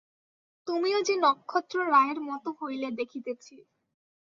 [0.67, 3.55] তুমিও যে নক্ষত্ররায়ের মতো হইলে দেখিতেছি।